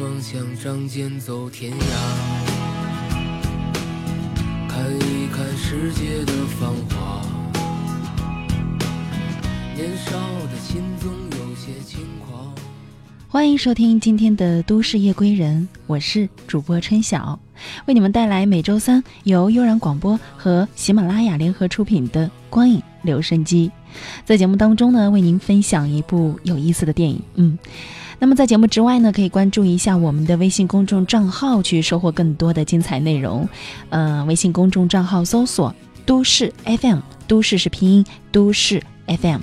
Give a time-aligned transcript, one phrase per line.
[0.00, 1.76] 梦想仗剑走天涯，
[4.66, 7.20] 看一看世界的繁华。
[9.76, 10.12] 年少
[10.46, 12.50] 的心总有些轻狂。
[13.28, 17.38] 欢迎收听今天的《都市夜归人》，我是主播春晓，
[17.84, 23.68] 为你们带来每周三由悠然广播和喜马拉雅联合出品的《光影留声机》。
[24.24, 27.20] 在节目当中呢，为您分享一部有意思的电影。
[27.34, 27.58] 嗯，
[28.20, 33.48] 那么在节目之外呢，可以关注一下我们的微信公众账号，去收获更多的精彩内容。
[33.88, 35.74] 呃，微信公众账号搜索
[36.04, 39.40] “都市 FM”，都市是拼音，都市 FM。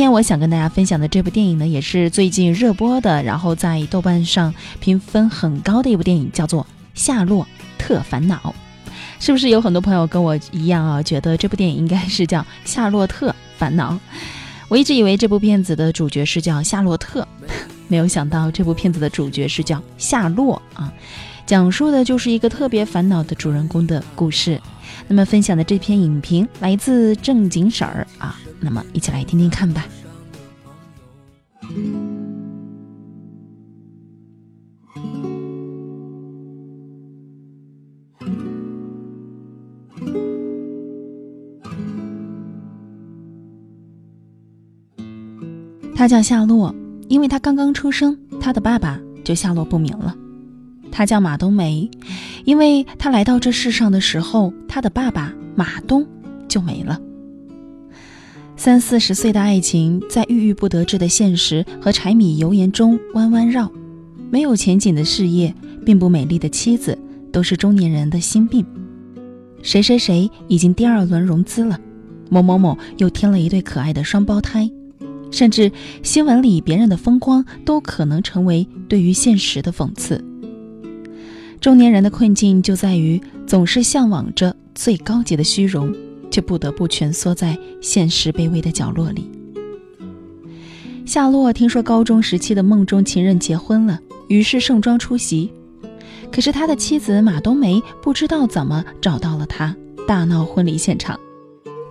[0.00, 6.62] 今天我想跟大家分享的这部电影呢，也是最近热播的，然后在豆瓣上评分很高的一部电影，叫做
[6.94, 8.54] 《夏洛特烦恼》。
[9.18, 13.92] 是不是有很多朋友跟我一样啊，觉得这部电影应该是叫《夏洛特烦恼》？
[14.68, 17.28] 我一直以为这部片子的主角是叫夏洛特，
[17.86, 20.90] 没有想到这部片子的主角是叫夏洛啊，
[21.50, 24.60] 讲述的就是一个特别烦恼的主人公的故事。
[25.08, 29.84] 那么分享的这篇影评来自正经婶儿啊，那么一起来听听看吧。
[45.96, 46.72] 他叫夏洛，
[47.08, 50.14] 因为他刚刚出生，他的爸爸就下落不明了。
[50.90, 51.90] 他叫马冬梅，
[52.44, 56.06] 因为他来到这世上的时候，他的爸爸马东
[56.48, 57.00] 就没了。
[58.56, 63.72] 三四十岁的爱情，在郁郁不得志的现实和柴米油盐中弯弯绕，
[64.30, 66.98] 没有前景的事业，并不美丽的妻子，
[67.32, 68.66] 都是中年人的心病。
[69.62, 71.80] 谁谁谁已经第二轮融资了，
[72.28, 74.70] 某某某又添了一对可爱的双胞胎，
[75.30, 75.72] 甚至
[76.02, 80.22] 新闻里别人的风光，都可能成为对于现实的讽刺。
[81.60, 85.94] 中年人的困境就在于总是向往着最高级的虚荣，
[86.30, 89.30] 却不得不蜷缩在现实卑微的角落里。
[91.04, 95.52] 夏洛听说高中时期的梦中情人结婚了，于是盛装出席。
[96.32, 99.76] 可是他的妻子马冬梅不知道怎么找到了他，
[100.08, 101.20] 大闹婚礼现场。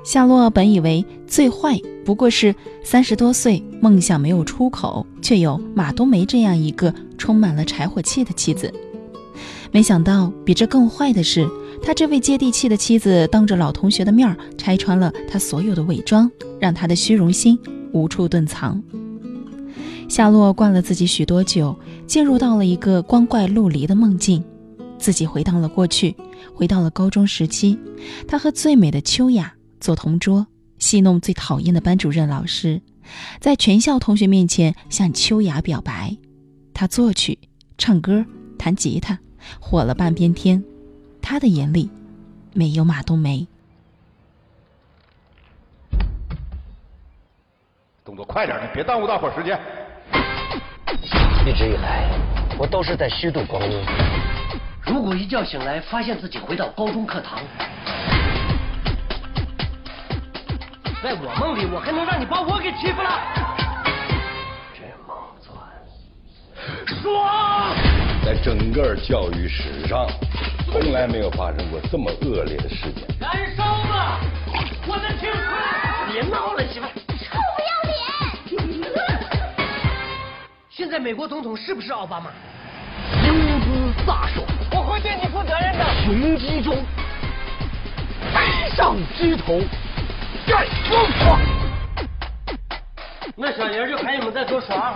[0.03, 8.73] 夏洛本以为最坏不过是三十多岁，梦想没有出口，却有马冬梅这样一个充满了柴火气的妻子。
[9.71, 11.47] 没想到，比这更坏的是，
[11.83, 17.57] 他这位接地气的妻子当着老同学的面拆穿了他所有的伪装，让他的虚荣心
[17.93, 18.81] 无处遁藏。
[20.07, 24.43] 夏洛灌了自己许多酒，进入到了一个光怪陆离的梦境，
[24.97, 26.15] 自己回到了过去，
[26.55, 27.77] 回到了高中时期。
[28.27, 30.47] 他和最美的秋雅做同桌，
[30.79, 32.81] 戏弄最讨厌的班主任老师，
[33.39, 36.17] 在全校同学面前向秋雅表白。
[36.73, 37.37] 他作曲、
[37.77, 38.25] 唱歌、
[38.57, 39.19] 弹吉他。
[39.59, 40.63] 火了半边天，
[41.21, 41.89] 他的眼里
[42.53, 43.47] 没有马冬梅。
[48.03, 49.59] 动作快点，你别耽误大伙儿时间。
[51.45, 52.09] 一直以来，
[52.57, 53.85] 我都是在虚度光阴。
[54.81, 57.39] 如果一觉醒来发现自己回到高中课堂，
[61.03, 63.09] 在我梦里，我还能让你把我给欺负了？
[64.73, 65.55] 这梦钻，
[67.01, 67.75] 爽！
[68.25, 70.07] 在整个教育史上，
[70.71, 73.03] 从来没有发生过这么恶劣的事件。
[73.19, 74.19] 燃烧吧，
[74.85, 75.43] 我的青春！
[76.11, 76.85] 别闹了，媳妇！
[76.85, 77.95] 臭不要脸！
[80.69, 82.29] 现在美国总统是不是奥巴马？
[83.23, 83.65] 英姿
[84.05, 85.85] 飒爽，我会对你负责任的。
[86.05, 86.75] 雄鸡中，
[88.33, 89.59] 飞上枝头，
[90.45, 91.41] 盖疯狂。
[93.35, 94.93] 那小爷就喊你们在做耍。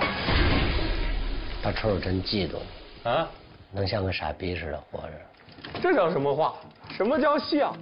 [1.64, 3.28] 大臭真嫉妒你，啊，
[3.74, 5.14] 能像个傻逼似的活着。
[5.82, 6.54] 这叫什么话？
[6.96, 7.76] 什么叫像？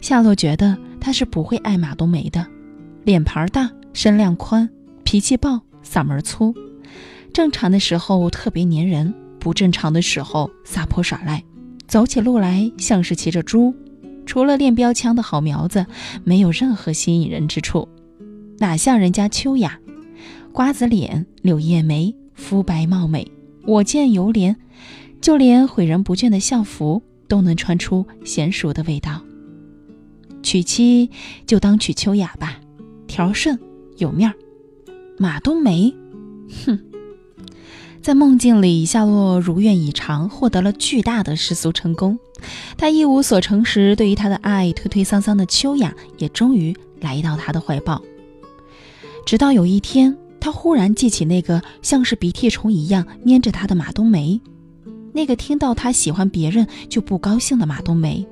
[0.00, 2.46] 夏洛觉得他是不会爱马冬梅的，
[3.04, 4.68] 脸盘大，身量宽，
[5.04, 6.54] 脾气暴，嗓门粗，
[7.32, 11.42] 正常的时候特别粘人，不正常的时候撒泼耍赖，
[11.86, 13.74] 走起路来像是骑着猪。
[14.24, 15.86] 除了练标枪的好苗子，
[16.24, 17.88] 没有任何吸引人之处，
[18.62, 19.80] 哪像人家秋雅，
[20.52, 23.28] 瓜子脸、柳叶眉、肤白貌美，
[23.66, 24.54] 我见犹怜，
[25.20, 29.20] 就连诲人不倦的校服都能穿出娴熟的味道。
[30.44, 31.10] 娶妻
[31.44, 32.60] 就当娶秋雅吧，
[33.08, 33.58] 条顺
[33.96, 34.36] 有面儿。
[35.18, 35.92] 马冬梅，
[36.64, 36.78] 哼，
[38.00, 42.16] 在梦境里，夏洛如愿以偿，获得了巨大的世俗成功。
[42.76, 48.00] 他一无所成时，对于他的爱推推搡搡的秋雅，也终于来到他的怀抱。
[49.24, 54.40] 直到有一天，他忽然记起那个像是鼻涕虫一样粘着他的马冬梅，
[55.12, 58.26] 那个听到他喜欢别人就不高兴的马冬梅。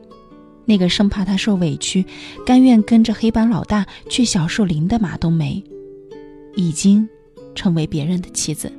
[0.67, 2.05] 那个生怕他受委屈，
[2.45, 5.63] 甘愿跟着黑板老大去小树林的马冬梅，
[6.55, 7.09] 已经
[7.55, 8.71] 成为别人的妻子。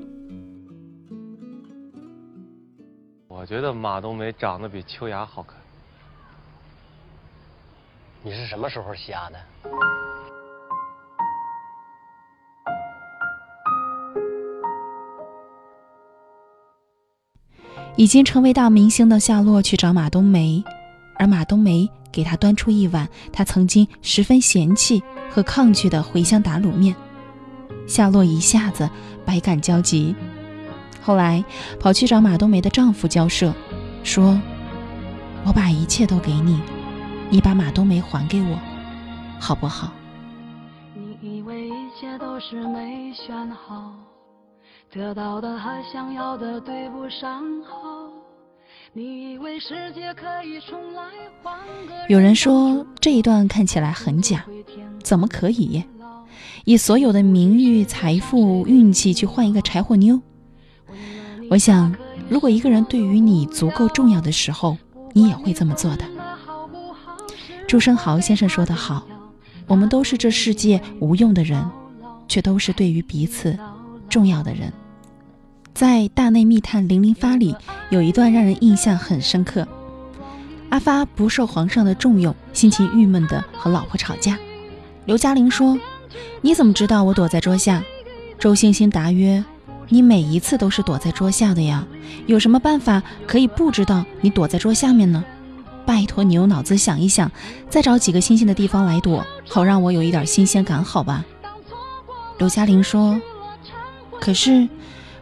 [3.28, 5.56] 我觉得马冬梅长得比秋雅好看。
[8.24, 9.40] 你是什么时候瞎的？
[17.96, 20.64] 已经成为大明星的夏洛去找马冬梅。
[21.18, 26.96] 而马冬梅给他端出一碗他曾经十分嫌弃和抗拒的茴香打卤面，
[27.88, 28.90] 夏洛一下子
[29.24, 30.16] 百感交集。
[31.00, 31.44] 后来
[31.80, 33.54] 跑去找马冬梅的丈夫交涉，
[34.04, 34.40] 说
[35.46, 36.60] ：“我把一切都给你，
[37.30, 38.60] 你把马冬梅还给我，
[39.40, 39.92] 好不好？”
[41.22, 43.94] 你以为一切都是没选好，
[44.94, 48.10] 得到的和想要的对不上号。
[48.92, 51.04] 你以为世界可以重来
[51.42, 51.58] 换
[52.10, 54.44] 有人说这一段看起来很假，
[55.02, 55.82] 怎么可以？
[56.66, 60.20] 以所有的名誉、财富、运气去换一个柴火妞？
[61.50, 61.96] 我想，
[62.30, 64.78] 如果一个人对于你足够重要的时候，
[65.14, 66.04] 你也会这么做的。
[67.66, 69.08] 朱生豪先生说得好
[69.68, 71.66] ：“我们都是这世界无用的人，
[72.28, 73.58] 却都是对于彼此
[74.10, 74.72] 重要的人。”
[75.74, 77.56] 在《大内密探零零发》里，
[77.90, 79.68] 有一段让人印象很深刻。
[80.70, 84.38] 阿发不受皇上的重用，心情郁闷的和老婆吵架。
[85.06, 85.78] 刘嘉玲说
[86.42, 87.84] ：“你怎么知道我躲在桌下？”
[88.38, 89.44] 周星星答曰
[89.90, 91.86] ：“你每一次都是躲在桌下的呀，
[92.28, 95.24] 有什么办法可以不知道你躲在桌下面呢？
[95.86, 97.32] 拜托你用脑子想一想，
[97.70, 101.26] 再找几个新鲜的地方来躲，好让我有一点新鲜感，好吧？”
[102.38, 103.20] 刘嘉玲说
[104.22, 104.70] ：“可是。”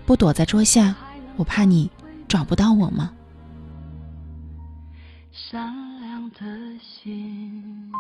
[0.10, 0.96] 不躲在桌下，
[1.38, 1.92] 我怕你
[2.28, 3.12] 找不到我吗？
[5.32, 5.62] 善
[6.02, 6.40] 良的
[6.82, 7.92] 心。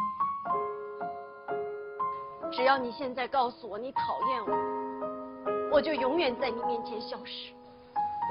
[2.51, 7.53] 只要你现在告诉我你讨厌我，我就永远在你面前消失。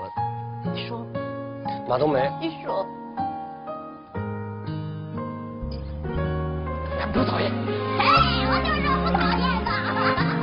[0.02, 1.06] 我，你说，
[1.88, 2.84] 马冬梅，你说，
[7.12, 7.52] 不讨厌。
[7.96, 8.04] 嘿，
[8.44, 10.37] 我就说不讨厌嘛。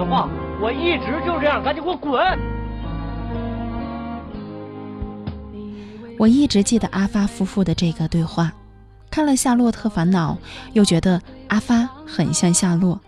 [0.00, 0.26] 的话，
[0.62, 2.18] 我一直就这样，赶紧给我滚！
[6.18, 8.50] 我一直记得阿发夫妇的这个对话，
[9.10, 10.38] 看了《夏洛特烦恼》，
[10.72, 12.98] 又觉得阿发很像夏洛，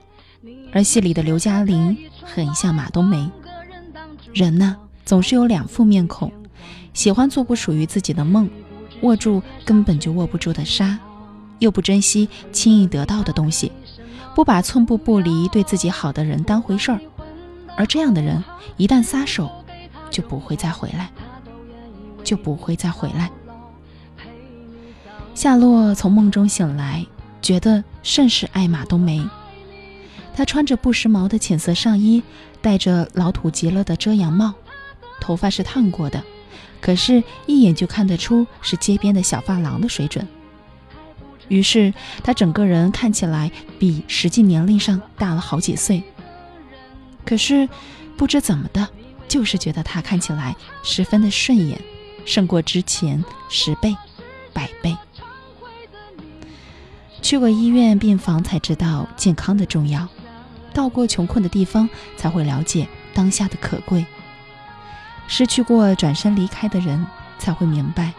[0.70, 3.30] 而戏里的刘嘉玲很像马冬梅。
[4.34, 6.30] 人呢，总是有两副面孔，
[6.92, 8.50] 喜欢做不属于自己的梦，
[9.00, 10.98] 握住根本就握不住的沙，
[11.58, 13.72] 又不珍惜轻易得到的东西。
[14.34, 17.00] 不把寸步不离、对自己好的人当回事儿，
[17.76, 18.42] 而这样的人
[18.76, 19.50] 一旦撒手，
[20.10, 21.10] 就不会再回来，
[22.24, 23.30] 就不会再回来。
[25.34, 27.04] 夏洛从梦中醒来，
[27.40, 29.22] 觉得甚是爱马冬梅。
[30.34, 32.22] 她穿着不时髦的浅色上衣，
[32.60, 34.54] 戴着老土极了的遮阳帽，
[35.20, 36.22] 头发是烫过的，
[36.80, 40.26] 可是，一眼就看得出是街边的小发廊的水准。
[41.52, 41.92] 于是
[42.24, 46.02] 他整个人看起来比实际年龄上大了好几岁。
[47.26, 47.68] 可是
[48.16, 48.88] 不知怎么的，
[49.28, 51.78] 就是觉得他看起来十分的顺眼，
[52.24, 53.94] 胜过之前十倍、
[54.54, 54.96] 百倍。
[57.20, 60.08] 去过医院病房才知道健康的重要，
[60.72, 64.06] 到过穷困的地方才会了解当下的可贵。
[65.28, 67.06] 失去过转身离开的人
[67.38, 68.14] 才会明白，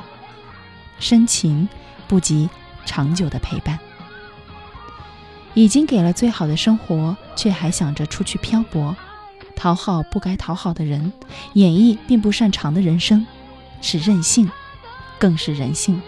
[0.99, 1.67] 深情
[2.07, 2.47] 不及。
[2.85, 3.79] 长久的陪伴，
[5.53, 8.95] 已经给了最好的生活，却还想着出去漂泊，
[9.55, 11.11] 讨好不该讨好的人，
[11.53, 13.25] 演绎并不擅长的人生，
[13.81, 14.49] 是任性，
[15.17, 16.01] 更是人性。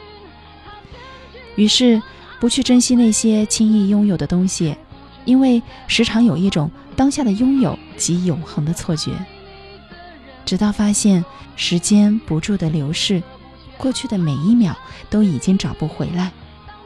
[1.55, 2.01] 于是
[2.39, 4.75] 不去珍惜那些轻易拥有的东西，
[5.23, 9.11] 因为时常有一种当下的拥有即永恒的错觉。
[10.43, 11.23] 直到发现
[11.55, 13.23] 时间不住的流逝，
[13.77, 14.77] 过去的每一秒
[15.09, 16.31] 都已经找不回来，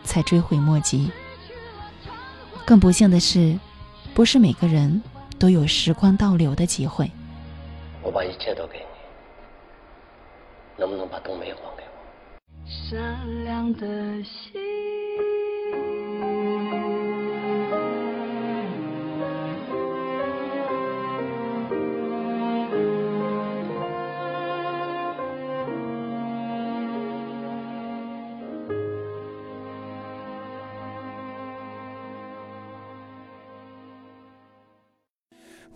[0.03, 1.12] 才追悔莫及。
[2.65, 3.60] 更不幸的是，
[4.13, 5.01] 不是每个人
[5.38, 7.10] 都有时光倒流的机会。
[8.01, 8.86] 我把一切都给你，
[10.77, 12.70] 能不能把冬梅还给我？
[12.89, 14.79] 善良的心。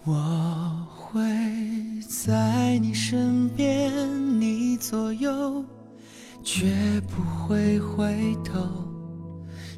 [0.05, 1.21] 我会
[2.05, 3.89] 在你身边，
[4.41, 5.63] 你左右，
[6.43, 8.59] 绝不会回头。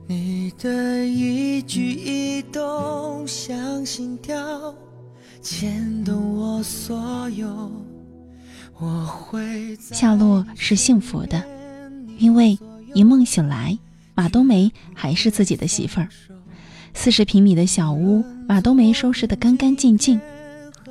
[0.08, 4.74] 你的一举一动像心跳，
[5.44, 7.72] 牵动我所有。
[8.80, 11.44] 我会夏洛是幸福的，
[12.18, 12.58] 因为
[12.96, 13.78] 一梦醒来，
[14.16, 16.10] 马冬梅还是自己的媳妇儿。
[16.96, 20.20] 四十平米的小屋，马冬梅收拾得干干净净。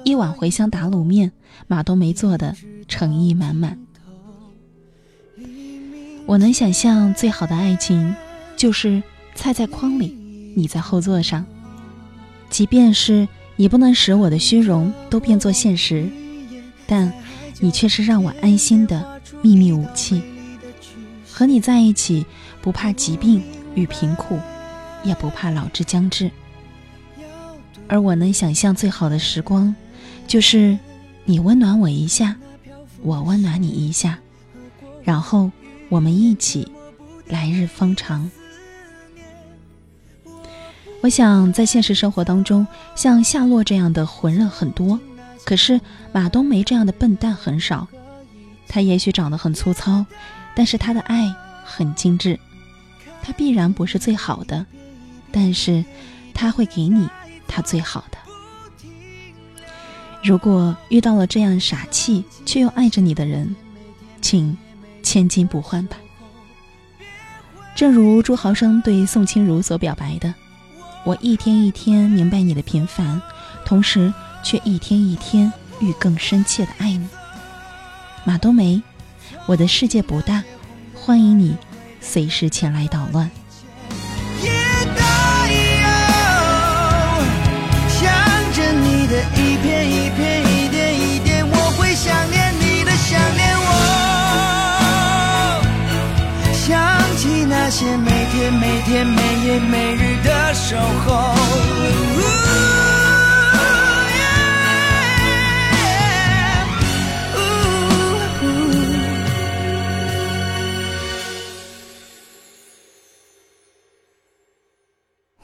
[0.04, 1.32] 一碗茴香打卤面，
[1.66, 2.54] 马冬梅做的
[2.87, 3.78] 诚意满满。
[6.26, 8.14] 我能想象最好的爱情，
[8.56, 9.02] 就是
[9.34, 10.16] 菜在筐里，
[10.54, 11.44] 你在后座上。
[12.49, 16.08] 即便是你不能使我的虚荣都变作现实，
[16.87, 17.12] 但
[17.58, 20.23] 你却是让我安心的秘密武器。
[21.28, 22.25] 和你在一起，
[22.62, 23.42] 不怕疾病
[23.75, 24.38] 与贫苦。
[25.04, 26.30] 也不怕老之将至，
[27.87, 29.75] 而我能想象最好的时光，
[30.26, 30.76] 就是
[31.25, 32.34] 你温暖我一下，
[33.02, 34.18] 我温暖你一下，
[35.04, 35.50] 然后
[35.90, 36.73] 我们一起
[37.26, 38.30] 来日方长。
[41.02, 44.99] 我想在现实生活当中，像夏洛这样的浑人很多，
[45.44, 45.78] 可是
[46.12, 47.87] 马冬梅这样的笨蛋很少。
[48.66, 50.06] 他也许长得很粗糙，
[50.56, 51.30] 但是他的爱
[51.62, 52.40] 很精致。
[53.23, 54.64] 他必然不是最好的。
[55.35, 55.85] 但是，
[56.33, 57.09] 他会给你
[57.49, 58.19] 他最好的。
[60.23, 63.57] 如果遇到了这样傻气却又爱着你的人，
[64.23, 64.57] 请
[65.03, 65.97] 千金不换吧。
[67.75, 70.33] 正如朱豪生对宋清如所表白的
[71.05, 73.21] ：“我一天一天明白你的平凡，
[73.67, 74.14] 同时
[74.45, 77.09] 却一天一天愈更深切的爱你。”
[78.25, 78.81] 马冬梅，
[79.47, 80.45] 我的世界不大，
[80.95, 81.57] 欢迎你
[82.00, 83.29] 随时前来捣乱。
[97.76, 101.35] 些每天每天每夜每日的守候。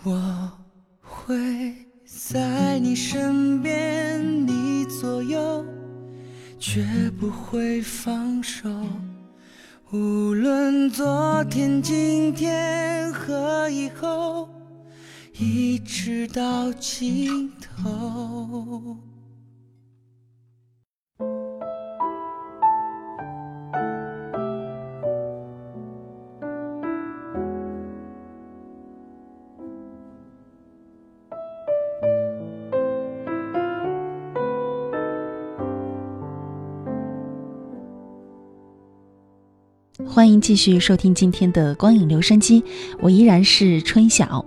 [0.04, 0.52] 我
[1.02, 1.74] 会。
[2.32, 5.64] 在你身边，你左右，
[6.58, 6.84] 绝
[7.18, 8.68] 不会放手。
[9.92, 14.48] 无论昨天、今天和以后，
[15.36, 19.09] 一直到尽头。
[40.12, 42.64] 欢迎继续收听今天的光影留声机，
[42.98, 44.44] 我依然是春晓。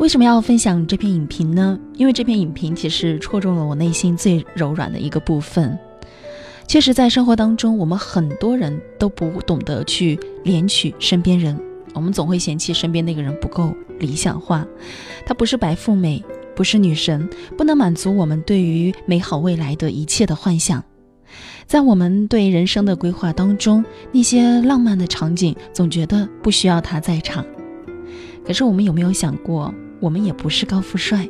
[0.00, 1.78] 为什么要分享这篇影评呢？
[1.94, 5.78] 因为这篇影评其实戳中了我内心最柔软的一个部分。
[6.66, 11.56] 确实，在生活当中，我们很多人都不懂得去怜取身边人，
[11.94, 14.66] 我们总会嫌弃身边那个人不够理想化，
[15.24, 16.24] 他不是白富美，
[16.56, 20.82] 不是女神，不能满足我们对于美好未来的一切的幻想。
[21.66, 27.44] 在我们对人生的规划当中，那些浪漫的场景总觉得不需要他在场。
[28.44, 31.28] 可是我们有没有想过，我们也不是高富帅，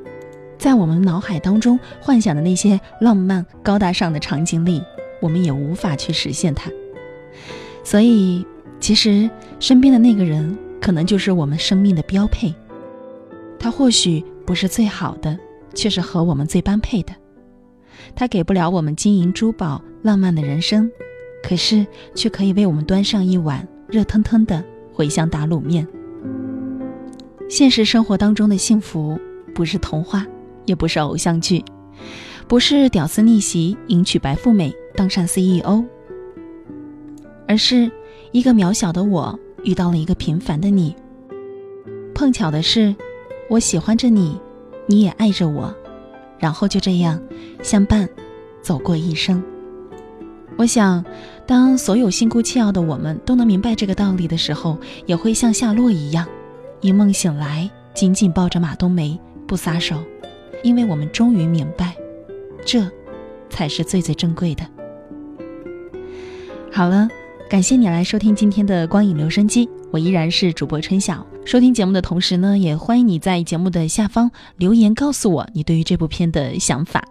[0.58, 4.82] 在我们脑海当中幻想的那些浪漫高大上的场景里，
[5.22, 6.70] 我们也无法去实现它。
[7.82, 8.44] 所以，
[8.78, 12.54] 其实身边的那个人，可能就是我们生命的标配。
[13.58, 15.38] 他或许不是最好的，
[15.74, 17.14] 却是和我们最般配的。
[18.14, 20.88] 他给不了我们金银珠宝、浪漫的人生，
[21.42, 21.84] 可是
[22.14, 25.84] 却可以为我们端上一碗热腾腾的茴香打卤面。
[27.48, 29.18] 现实生活当中的幸福
[29.52, 30.24] 不是童话，
[30.64, 31.64] 也不是偶像剧，
[32.46, 35.84] 不是屌丝逆袭迎娶白富美当上 CEO，
[37.48, 37.90] 而是
[38.30, 40.94] 一个渺小的我遇到了一个平凡的你。
[42.14, 42.94] 碰巧的是，
[43.50, 44.40] 我喜欢着你，
[44.86, 45.74] 你也爱着我，
[46.38, 47.20] 然后就这样
[47.60, 48.08] 相伴
[48.62, 49.42] 走过一生。
[50.56, 51.04] 我想，
[51.46, 56.26] 当所有心孤气傲的我们都能明白这个道理的时候，也会像夏洛一样，
[56.80, 60.02] 一梦醒来，紧紧抱着马冬梅不撒手，
[60.62, 61.94] 因为我们终于明白，
[62.64, 62.90] 这
[63.50, 64.66] 才是最最珍贵的。
[66.72, 67.06] 好了，
[67.50, 71.26] 感谢你来收听今天的光影留声机，我依然是主播春晓。
[71.44, 77.04] 收听节目的同时呢，也欢迎你在节目的下方留言告诉我你对于这部片的想法。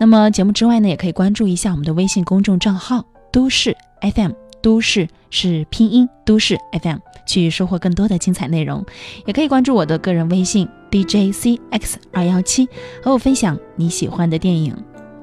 [0.00, 4.30] 那么节目之外呢，也可以关注一下我们的微信公众账号“都市 FM”，
[4.62, 8.84] 都市是拼音“都市 FM”，去收获更多的精彩内容。
[9.26, 12.68] 也可以关注我的个人微信 DJCX 二幺七，
[13.02, 14.76] 和我分享你喜欢的电影。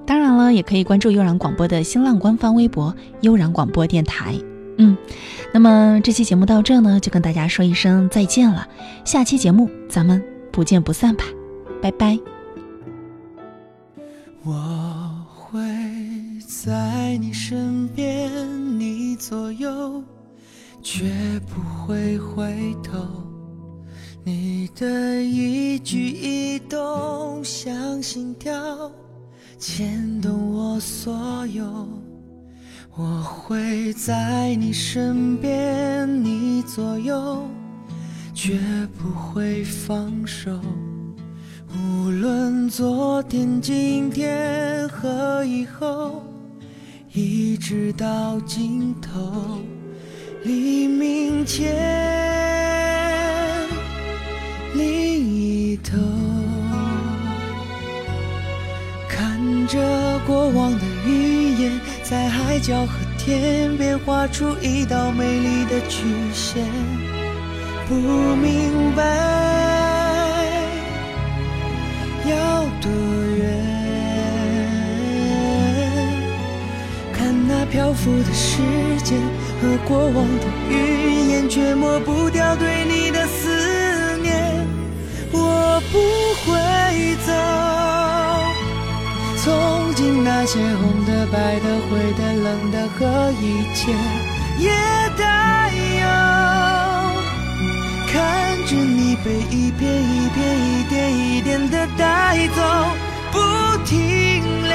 [0.05, 4.36] 当然了，也可以关注悠然广播的新浪官方微博“悠然广播电台”。
[4.77, 4.98] 嗯，
[5.53, 8.67] 那么这期节目到这呢，就跟大家说一声再见了。
[9.05, 11.24] 下期节目咱们不见不散吧，
[11.82, 12.35] 拜拜。
[14.48, 15.60] 我会
[16.48, 20.04] 在你身边，你左右，
[20.84, 21.12] 绝
[21.48, 23.00] 不会回头。
[24.24, 28.92] 你的一举一动像心跳，
[29.58, 31.88] 牵动我所有。
[32.96, 37.48] 我会在你身边，你左右，
[38.32, 38.60] 绝
[38.96, 40.62] 不会放手。
[41.75, 46.24] 无论昨天、今天和以后，
[47.11, 49.59] 一直到尽头，
[50.44, 51.75] 黎明前
[54.74, 55.98] 另一头，
[59.09, 59.77] 看着
[60.25, 66.66] 过往的云烟，在海角和天边画出一道美丽的曲线，
[67.90, 69.75] 不明白。
[72.29, 72.92] 要多
[73.38, 73.44] 远？
[77.14, 78.61] 看那漂浮的时
[79.03, 79.18] 间
[79.61, 84.66] 和过往的云烟，却抹不掉对你的思念。
[85.31, 85.98] 我不
[86.44, 86.51] 会
[87.25, 87.31] 走，
[89.44, 93.92] 从今那些红的、白的、灰的、冷的和一切
[94.59, 94.70] 也
[95.18, 96.54] 带有。
[98.16, 102.62] 看着你被一片一片、一点一点的带走，
[103.34, 103.38] 不
[103.84, 104.74] 停留。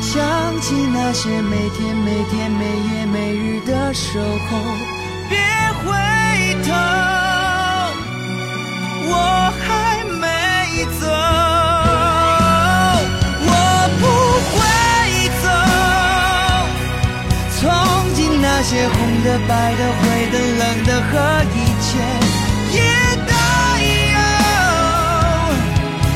[0.00, 4.58] 想起那些每天每天、每夜每日的守候，
[5.28, 5.38] 别
[5.84, 6.17] 回
[18.68, 21.10] 些红的、白的、灰的、冷的和
[21.54, 21.88] 一切
[22.70, 22.78] 也
[23.26, 23.32] 带
[24.12, 24.16] 有，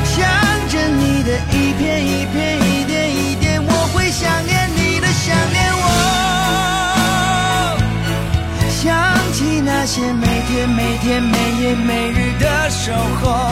[0.05, 0.21] 想
[0.69, 5.83] 着你的一片一片、一点一点，我会想念你的，想念我。
[8.69, 8.85] 想
[9.33, 13.49] 起那些每天每天、每夜每日的守候。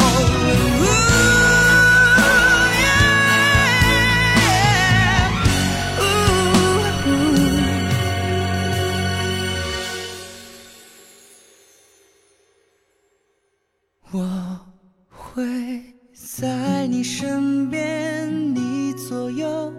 [17.01, 19.73] 你身边，你左右，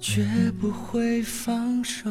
[0.00, 0.26] 绝
[0.60, 2.10] 不会放手。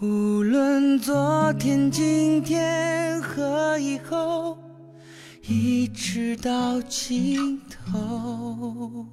[0.00, 4.56] 无论昨天、今天和以后，
[5.48, 9.04] 一直到尽头。